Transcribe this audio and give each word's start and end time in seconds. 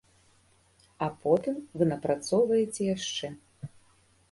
А 1.07 1.09
потым 1.25 1.59
вы 1.81 1.89
напрацоўваеце 1.91 2.91
яшчэ. 2.95 3.33